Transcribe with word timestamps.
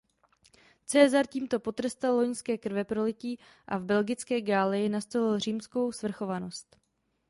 Caesar 0.89 1.25
tímto 1.29 1.59
potrestal 1.61 2.15
loňské 2.17 2.57
krveprolití 2.57 3.37
a 3.69 3.77
v 3.77 3.83
belgické 3.85 4.41
Galii 4.41 4.89
nastolil 4.89 5.39
římskou 5.39 5.91
svrchovanost. 5.91 6.77